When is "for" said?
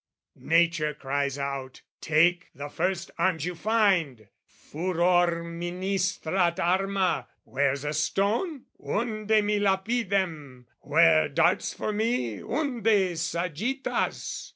11.75-11.93